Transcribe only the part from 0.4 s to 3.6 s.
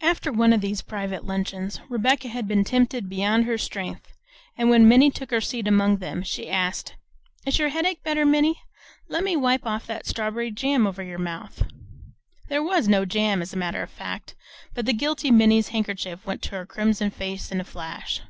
of these private luncheons Rebecca had been tempted beyond her